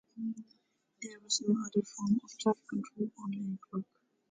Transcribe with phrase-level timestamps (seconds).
[0.99, 3.85] There was no other form of traffic control on the network.